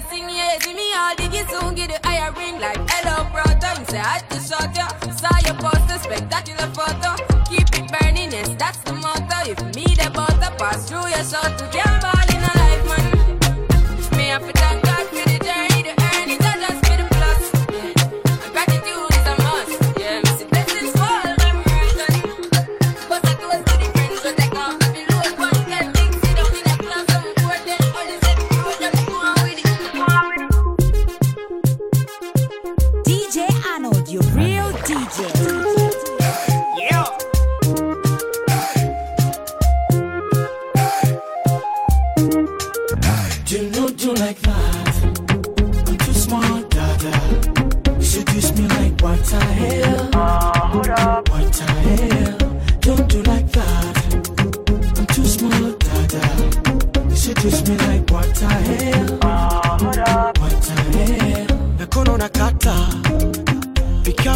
chronic 0.08 0.28
say 0.28 0.28
I 0.28 0.28
sing, 0.28 0.28
yeah, 0.28 0.58
see 0.60 0.74
me 0.74 0.94
all 0.94 1.14
diggy 1.14 1.48
soon 1.50 1.74
get 1.74 1.90
the 1.90 2.08
higher 2.08 2.32
ring 2.32 2.60
like 2.60 2.78
hello 2.88 3.28
brother. 3.30 3.80
Me 3.80 3.86
say 3.86 4.00
I 4.00 4.20
to 4.30 4.40
shot 4.40 4.76
ya, 4.76 4.88
saw 5.12 5.36
your 5.46 5.54
poster, 5.60 5.98
spectacular 5.98 6.68
photo. 6.74 7.16
Keep 7.44 7.68
it 7.78 7.92
burning, 7.92 8.32
yes 8.32 8.54
that's 8.58 8.78
the 8.78 8.92
motto. 8.94 9.50
If 9.50 9.60
me 9.74 9.84
the 9.94 10.10
butter 10.14 10.54
pass 10.58 10.88
through 10.88 11.08
your 11.08 11.24
shot 11.24 11.58
to 11.58 11.68
get 11.72 12.11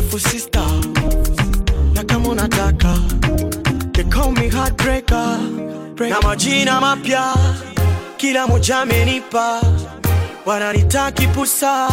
careful, 0.07 0.19
sister. 0.19 0.67
Na 1.95 2.03
kama 2.05 2.29
unataka. 2.29 2.95
They 3.93 4.05
call 4.05 4.33
me 4.33 4.49
heartbreaker. 4.49 5.39
Na 6.09 6.21
majina 6.21 6.81
mapya 6.81 7.35
kila 8.17 8.47
moja 8.47 8.79
amenipa, 8.81 9.61
wananitaki 10.47 11.27
pusa, 11.29 11.89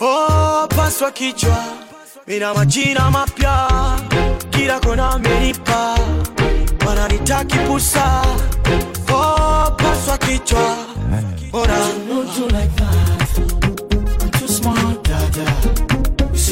oh, 0.00 0.66
paswa 0.68 1.10
kichwa, 1.10 1.64
mina 2.26 2.54
majina 2.54 3.10
mapya, 3.10 3.68
kila 4.50 4.80
kona 4.80 5.10
amenipa, 5.10 5.98
wananitaki 6.86 7.58
pusa, 7.58 8.22
oh, 9.12 9.70
paswa 9.76 10.18
kichwa, 10.18 10.76
ona 11.52 11.78
Don't 12.08 12.34
do 12.36 12.46
like 12.48 12.74
that. 12.76 13.38
I'm 14.22 14.30
too 14.30 14.48
smart, 14.48 15.02
dada. 15.04 15.81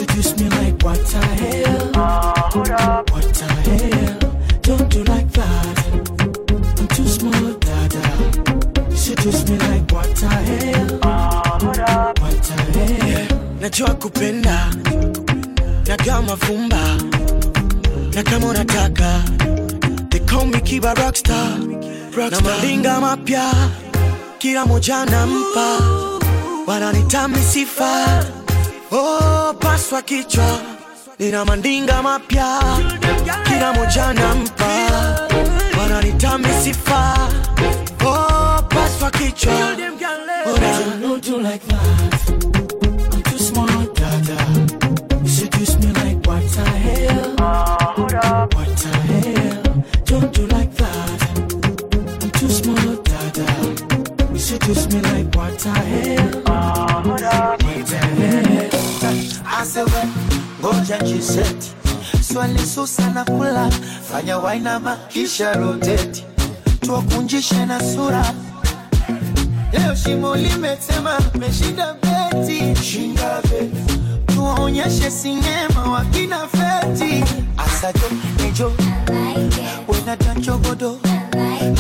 Seduce 0.01 0.35
me 0.41 0.49
like 0.49 0.83
what 0.83 0.99
the 1.13 1.21
hell? 1.41 1.93
What 3.13 3.27
the 3.39 3.47
hell? 3.69 4.19
Don't 4.63 4.89
do 4.89 5.05
like 5.05 5.31
that. 5.33 5.79
I'm 6.79 6.87
too 6.89 7.07
smart, 7.07 7.61
dada. 7.61 8.97
Seduce 8.97 9.47
me 9.49 9.59
like 9.59 9.93
what 9.93 10.09
the 10.17 10.29
hell? 10.29 10.89
What 12.21 12.37
the 12.49 12.57
hell? 12.79 13.27
Najua 13.61 13.95
kupenda 13.95 14.71
nagaa 15.89 16.23
mavumba 16.23 16.97
na 18.15 18.23
kama 18.23 18.47
unataka 18.47 19.23
they 20.11 20.21
call 20.21 20.47
me 20.47 20.61
Kiba 20.61 20.95
Rockstar, 20.95 21.59
na 22.31 22.41
malinga 22.41 23.01
mapya 23.01 23.53
kila 24.39 24.67
moja 24.67 25.05
nampa 25.05 25.79
wananitami 26.67 27.39
sifa 27.39 28.25
oh, 28.92 29.55
paswa 29.59 30.03
kichwa 30.03 30.61
nina 31.18 31.44
mandinga 31.44 32.03
mapya 32.03 32.61
kila 33.44 33.72
moja 33.72 34.12
nampa 34.12 34.66
wananitami 35.81 36.48
sifa 36.64 37.16
oh, 38.07 38.62
paswa 38.68 39.11
kichwa 39.11 39.53
Don't 41.00 41.22
do 41.24 41.38
like 41.38 41.62
that. 41.66 42.31
I'm 43.12 43.22
too 43.22 43.38
smart, 43.38 43.94
dada. 43.94 44.38
You 45.22 45.29
seduce 45.29 45.76
me 45.79 45.92
like 45.92 46.26
what 46.26 46.42
the 46.55 46.64
hell? 46.64 47.35
What 47.37 48.68
the 48.79 48.92
hell? 49.09 49.85
Don't 50.05 50.33
do 50.33 50.46
like 50.46 50.72
that. 50.74 51.22
I'm 52.22 52.31
too 52.31 52.48
smart, 52.48 53.05
dada. 53.05 54.33
You 54.33 54.38
seduce 54.38 54.87
me 54.92 55.00
like 55.00 55.35
what 55.35 55.59
the 55.59 55.70
hell? 55.70 56.42
What 57.05 57.18
the 57.87 57.96
hell? 57.96 58.50
Asewe 59.61 60.03
ngoja 60.61 60.99
jiseti 60.99 61.70
swali 62.33 62.59
susa 62.59 63.11
na 63.11 63.25
kula. 63.25 63.70
Fanya 64.12 64.38
wainama 64.38 64.96
kisha 65.09 65.53
roteti. 65.53 66.25
Tuwakunjishe 66.81 67.66
na 67.66 67.81
sura. 67.81 68.35
Leo 69.73 69.94
shimo 69.94 70.37
limetema. 70.37 71.18
Meshinda 71.38 71.94
beti. 71.94 72.83
Shinda 72.85 73.42
beti. 73.42 73.99
Tuwaonyeshe 74.27 75.11
sinema 75.11 75.83
wakina 75.92 76.38
feti. 76.49 77.25
Asajo 77.57 78.11
nejo 78.42 78.73
wenadanchogodo 79.88 80.99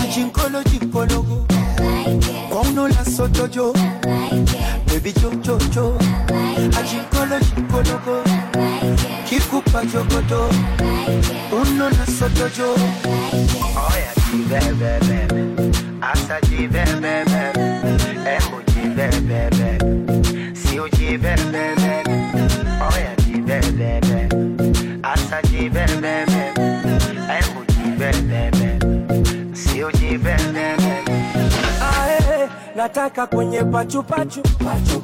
ajinkolo 0.02 0.62
jinkologo 0.62 1.46
kwaunola 2.50 3.04
sotojo 3.16 3.74
bebi 5.02 5.12
jojojo 5.20 5.98
ajinkolo 6.78 7.38
jinkologo 7.40 8.22
kikupa 9.28 9.84
jogodo 9.84 10.50
unona 11.52 12.06
sotojo 12.06 12.74
Oya 13.92 14.12
jibebebe, 14.30 15.26
asa 16.02 16.40
jibebebe, 16.40 17.42
embu 18.34 18.62
jibebebe, 18.72 19.78
sio 20.54 20.88
jibebebe. 20.88 21.79
Nataka 32.80 33.26
kwenye 33.26 33.62
pachupachu 33.62 34.40
pachu 34.42 35.02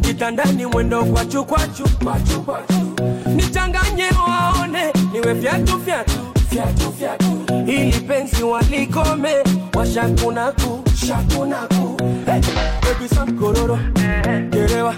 kitandani 0.00 0.66
mwendo 0.66 1.04
kwachu 1.04 1.44
kwachu 1.44 1.82
pachu, 1.82 2.40
pachu. 2.40 3.04
nichanganye 3.36 4.04
waone 4.28 4.92
niwe 5.12 5.34
fyatu 5.34 5.80
fyatu 5.80 6.18
fyatu 6.50 6.92
fyatu. 6.92 7.24
Ili 7.66 8.00
penzi 8.00 8.42
walikome 8.42 9.30
washakunaku 9.74 10.82
shakunaku 11.06 11.96
hey, 12.26 12.40
baby 12.82 13.08
sam 13.14 13.38
kororo 13.38 13.78
Kerewa 14.50 14.94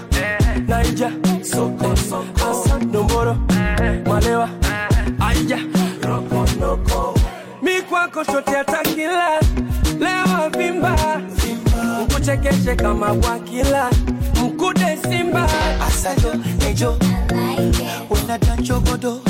naija 0.67 1.11
soko 1.41 1.95
soko 1.95 2.79
nomboro 2.91 3.37
malewa 4.07 4.49
aija 5.19 5.57
rokonoko 6.03 7.13
mi 7.61 7.81
kwako 7.81 8.23
shote 8.23 8.63
nichekeshe 12.35 12.75
kama 12.75 13.11
wakila 13.11 13.89
mkude 14.43 14.97
simba. 15.09 15.49
Asalo 15.87 16.33
ejo. 16.69 16.97
Unadanchogodo 18.09 19.21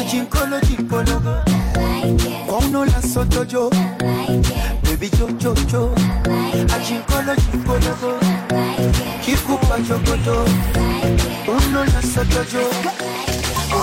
ajinkolo 0.00 0.60
jinkologo 0.60 1.34
kwaunola 2.46 3.02
sotojo 3.14 3.70
bebi 4.82 5.10
jojojo 5.10 5.94
ajinkolo 6.76 7.34
jinkologo 7.36 8.18
kikupa 9.24 9.78
jogodo 9.80 10.48
unola 11.48 12.02
sotojo 12.14 12.66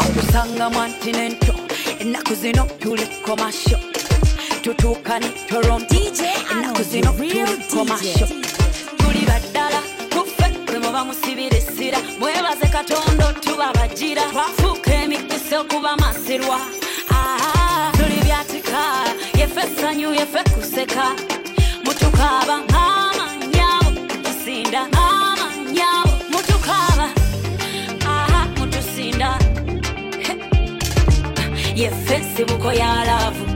okusanga 0.01 0.69
mwantinento 0.69 1.53
ennaku 1.99 2.35
zino 2.35 2.65
tutukane 4.65 5.29
toronto 5.47 5.93
real 7.19 7.55
DJ. 7.61 8.25
tuli 8.97 9.25
baddala 9.27 9.79
kuffe 10.09 10.47
bwe 10.65 10.79
muba 10.79 11.05
musibira 11.05 11.57
essira 11.57 11.97
mwebaze 12.19 12.67
katonda 12.71 13.27
otubabagira 13.27 14.21
twafuuka 14.31 14.93
emikisa 15.03 15.59
okuba 15.61 15.95
masirwa. 15.97 16.59
Tuli 17.97 18.19
byatika. 18.25 18.81
Yeffe 19.39 19.61
essanyu 19.67 20.13
yeffe 20.13 20.43
kuseka. 20.49 21.05
Mutukaaba 21.85 22.57
ng'amanyabo 22.65 23.89
tusinda 24.23 24.87
ng'amanyabo 24.89 26.13
mutukaaba 26.31 27.07
mutusinda. 28.57 29.29
Yeffe 31.75 32.15
ensibuko 32.15 32.71
ya 32.73 33.05
laavu 33.05 33.54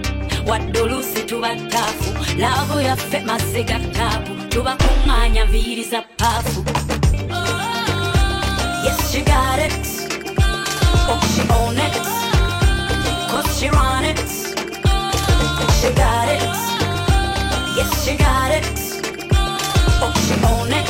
wadolusi 0.49 1.21
tubatafu 1.29 2.09
lavo 2.41 2.81
yaffe 2.81 3.19
masegatabu 3.19 4.31
tubakuŋŋaanya 4.49 5.43
nviiri 5.45 5.83
za 5.91 6.01
paafu 6.19 6.61
yes 8.85 9.11
she 9.11 9.21
got 9.21 9.59
it. 9.59 9.73
Oh 11.11 11.19
she 11.33 11.41
own 11.59 11.77
it. 11.77 11.95
Cause 13.31 13.59
she 13.59 13.67
it. 14.11 14.19
Got 15.95 16.29
it. 16.35 16.43
Yes 17.77 18.07
you 18.07 18.17
got 18.17 18.51
it. 18.57 18.67
Own 20.51 20.71
it. 20.71 20.89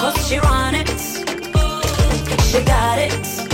Cause 0.00 0.28
it. 0.74 1.00
She 2.50 2.60
got 2.62 2.98
it. 2.98 3.45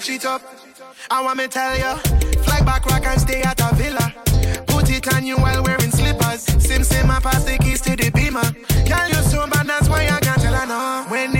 touch 0.00 0.10
it 0.10 0.24
up. 0.24 0.42
I 1.10 1.22
want 1.22 1.36
me 1.36 1.46
tell 1.46 1.76
ya, 1.78 1.96
fly 2.44 2.62
back 2.62 2.86
rock 2.86 3.04
and 3.04 3.20
stay 3.20 3.42
at 3.42 3.60
a 3.60 3.74
villa. 3.74 4.14
Put 4.66 4.88
it 4.90 5.12
on 5.14 5.26
you 5.26 5.36
while 5.36 5.62
wearing 5.62 5.90
slippers. 5.90 6.42
Sim 6.64 6.82
sim, 6.82 7.10
I 7.10 7.20
pass 7.20 7.44
the 7.44 7.58
keys 7.58 7.80
to 7.82 7.96
the 7.96 8.10
beamer. 8.10 8.48
Can 8.86 9.08
you 9.10 9.22
so 9.28 9.46
bad, 9.46 9.66
that's 9.66 9.88
why 9.88 10.04
I 10.06 10.18
can't 10.20 10.40
tell 10.40 10.54
her 10.54 10.66
no. 10.66 11.04
When 11.10 11.32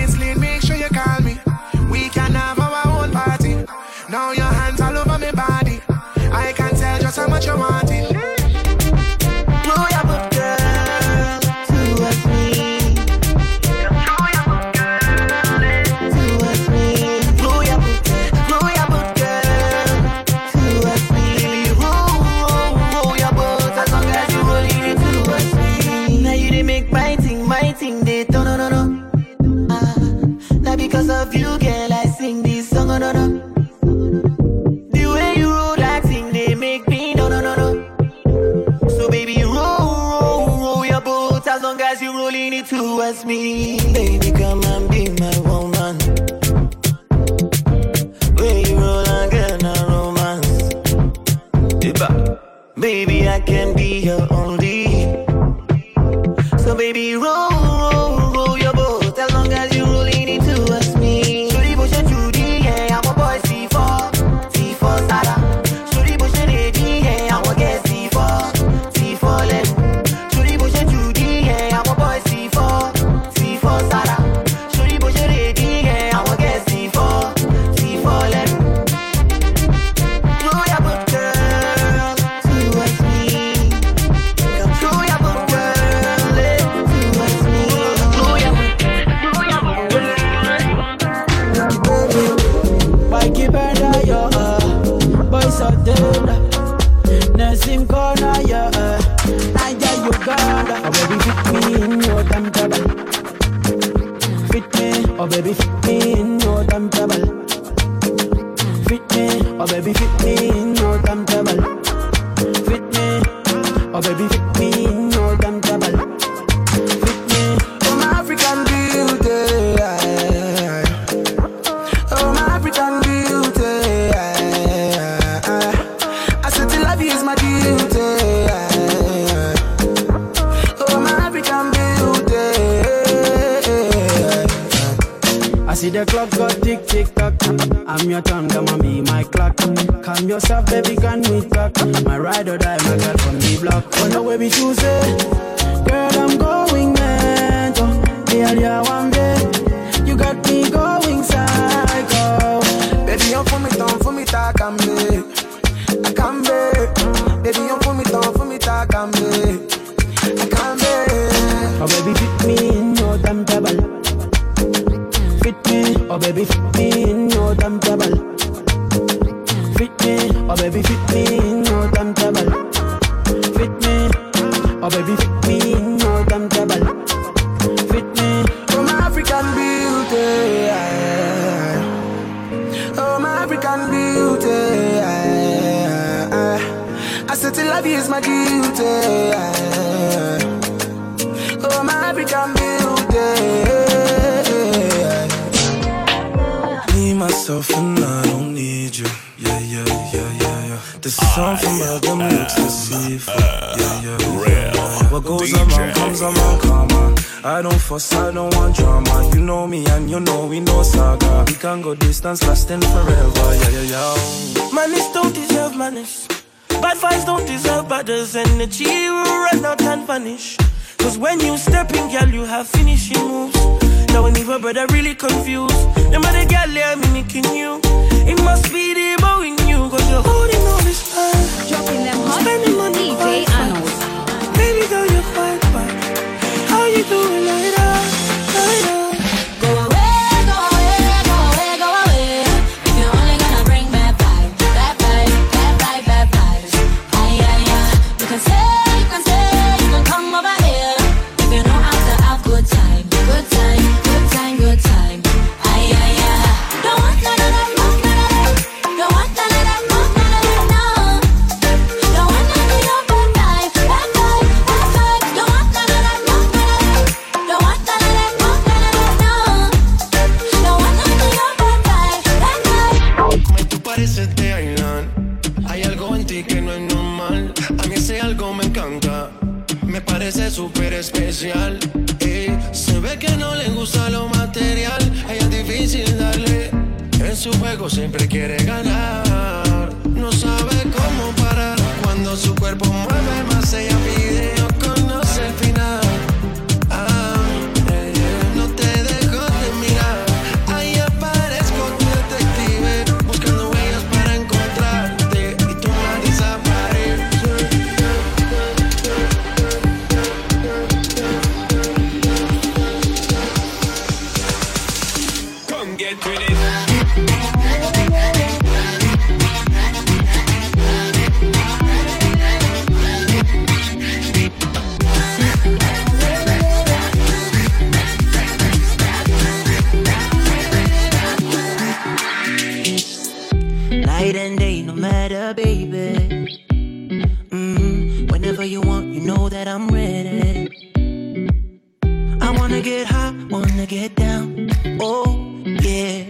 Get 342.83 343.05
high, 343.05 343.31
wanna 343.47 343.85
get 343.85 344.15
down. 344.15 344.71
Oh, 344.99 345.37
yeah. 345.63 346.23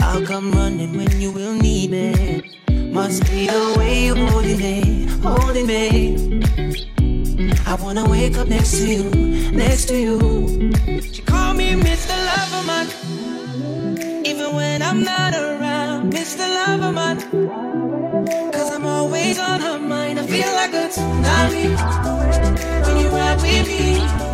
I'll 0.00 0.26
come 0.26 0.50
running 0.50 0.96
when 0.96 1.20
you 1.20 1.30
will 1.30 1.52
need 1.52 1.92
me. 1.92 2.42
Must 2.90 3.22
be 3.30 3.46
the 3.46 3.76
way 3.78 4.06
you're 4.06 4.16
holding 4.16 4.58
me, 4.58 5.06
holding 5.22 5.66
me. 5.68 6.42
I 7.64 7.76
wanna 7.76 8.08
wake 8.10 8.36
up 8.36 8.48
next 8.48 8.72
to 8.78 8.86
you, 8.92 9.04
next 9.52 9.84
to 9.86 9.96
you. 9.96 10.18
She 11.00 11.22
call 11.22 11.54
me 11.54 11.74
Mr. 11.74 12.16
Loverman, 12.26 12.88
even 14.26 14.56
when 14.56 14.82
I'm 14.82 15.04
not 15.04 15.32
around, 15.32 16.12
Mr. 16.12 16.44
Loverman. 16.56 17.20
Cause 18.52 18.74
I'm 18.74 18.84
always 18.84 19.38
on 19.38 19.60
her 19.60 19.78
mind, 19.78 20.18
I 20.18 20.26
feel 20.26 20.52
like 20.54 20.74
a 20.74 20.88
tsunami 20.88 21.76
when 22.84 22.98
you're 22.98 23.12
with 23.12 23.68
me. 23.68 24.33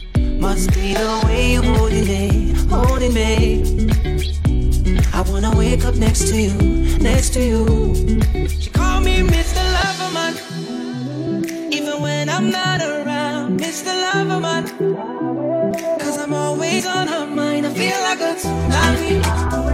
Must 0.41 0.73
be 0.73 0.95
the 0.95 1.21
way 1.25 1.53
you're 1.53 1.63
holding 1.63 2.07
me, 2.07 2.53
holding 2.67 3.13
me. 3.13 3.63
I 5.13 5.21
wanna 5.21 5.55
wake 5.55 5.85
up 5.85 5.93
next 5.95 6.29
to 6.29 6.41
you, 6.41 6.53
next 6.97 7.33
to 7.35 7.41
you. 7.45 7.65
She 8.47 8.71
called 8.71 9.05
me 9.05 9.19
Mr. 9.19 9.61
Loverman, 9.77 10.33
even 11.71 12.01
when 12.01 12.27
I'm 12.27 12.49
not 12.49 12.81
around, 12.81 13.59
Mr. 13.59 13.93
Loverman. 14.03 14.63
Cause 15.99 16.17
I'm 16.17 16.33
always 16.33 16.87
on 16.87 17.07
her 17.07 17.27
mind, 17.27 17.67
I 17.67 17.73
feel 17.75 17.99
like 18.01 18.19
a 18.19 18.33
tsunami. 18.33 19.70